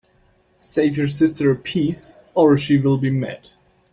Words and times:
Save 0.55 0.97
you 0.97 1.05
sister 1.07 1.51
a 1.51 1.55
piece, 1.55 2.15
or 2.33 2.57
she 2.57 2.79
will 2.79 2.97
be 2.97 3.11
mad. 3.11 3.51